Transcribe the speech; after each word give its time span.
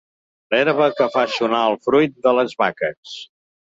L'herba 0.53 0.87
que 1.01 1.07
fa 1.17 1.27
sonar 1.35 1.61
el 1.69 1.79
fruit 1.87 2.19
de 2.27 2.37
les 2.43 2.61
vaques. 2.67 3.19